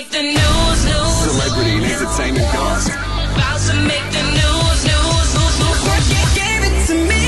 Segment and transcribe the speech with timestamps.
[0.00, 1.14] make the news, news.
[1.28, 2.94] Celebrity and entertainment gossip.
[2.94, 5.78] About to make the news, news, news, news.
[5.88, 7.20] Work gave it to me.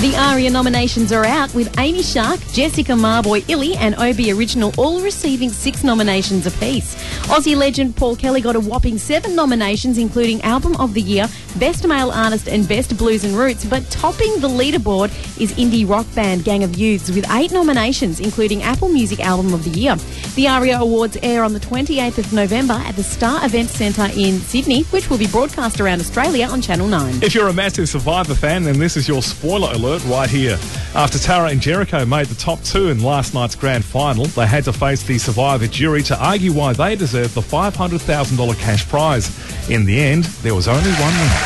[0.00, 4.32] The ARIA nominations are out with Amy Shark, Jessica Mauboy, Illy, and A.B.
[4.32, 6.96] Original all receiving six nominations apiece.
[7.28, 11.28] Aussie legend Paul Kelly got a whopping seven nominations, including Album of the Year,
[11.58, 13.66] Best Male Artist, and Best Blues and Roots.
[13.66, 18.62] But topping the leaderboard is indie rock band Gang of Youths with eight nominations, including
[18.62, 19.96] Apple Music Album of the Year.
[20.36, 24.40] The ARIA Awards air on the 28th of November at the Star Event Centre in
[24.40, 27.22] Sydney, which will be broadcast around Australia on Channel 9.
[27.22, 30.58] If you're a massive Survivor fan, then this is your spoiler alert right here.
[30.94, 34.64] After Tara and Jericho made the top two in last night's grand final, they had
[34.64, 39.28] to face the Survivor jury to argue why they deserved the $500,000 cash prize.
[39.70, 41.44] In the end, there was only one winner.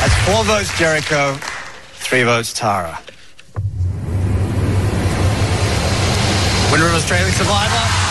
[0.00, 1.34] That's four votes Jericho,
[1.94, 2.98] three votes Tara.
[6.72, 8.07] Winner of Australian Survivor,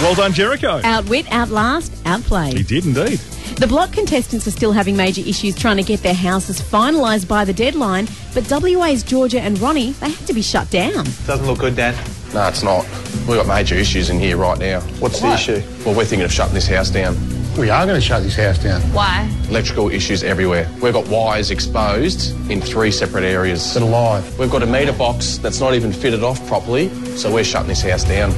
[0.00, 0.80] Well done, Jericho.
[0.82, 2.54] Outwit, outlast, outplay.
[2.54, 3.18] He did indeed.
[3.58, 7.44] The block contestants are still having major issues trying to get their houses finalised by
[7.44, 11.04] the deadline, but WA's Georgia and Ronnie, they had to be shut down.
[11.26, 11.94] Doesn't look good, Dan.
[12.32, 12.86] No, it's not.
[13.28, 14.80] We've got major issues in here right now.
[15.00, 15.62] What's the issue?
[15.84, 17.14] Well, we're thinking of shutting this house down.
[17.58, 18.80] We are going to shut this house down.
[18.94, 19.30] Why?
[19.50, 20.70] Electrical issues everywhere.
[20.80, 23.74] We've got wires exposed in three separate areas.
[23.74, 24.38] That are live.
[24.38, 27.82] We've got a meter box that's not even fitted off properly, so we're shutting this
[27.82, 28.32] house down.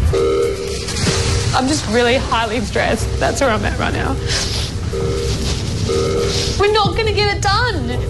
[1.55, 3.08] I'm just really highly stressed.
[3.20, 4.14] That's where I'm at right now.
[6.59, 8.00] We're not going to get it done.